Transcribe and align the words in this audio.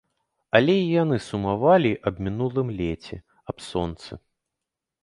Але 0.59 0.75
і 0.83 0.87
яны 1.03 1.19
сумавалі 1.27 1.91
аб 2.09 2.15
мінулым 2.29 2.67
леце, 2.81 3.17
аб 3.55 3.67
сонцы. 3.69 4.13